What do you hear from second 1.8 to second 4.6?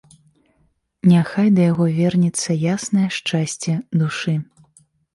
вернецца яснае шчасце душы.